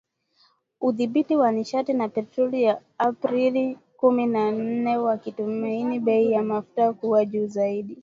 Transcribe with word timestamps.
Udhibiti 0.81 1.35
wa 1.35 1.49
Nishati 1.51 1.93
na 1.93 2.07
Petroli 2.09 2.69
Aprili 2.97 3.77
kumi 3.97 4.25
na 4.25 4.51
nne 4.51 4.97
wakitumaini 4.97 5.99
bei 5.99 6.31
ya 6.31 6.43
mafuta 6.43 6.93
kuwa 6.93 7.25
juu 7.25 7.47
zaidi 7.47 7.97